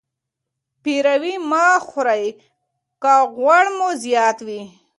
[0.81, 2.25] پیروي مه خورئ
[3.03, 4.61] که غوړ مو زیات وي.